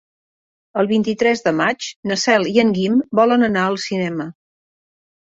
[0.83, 4.27] El vint-i-tres de maig na Cel i en Guim volen anar al cinema.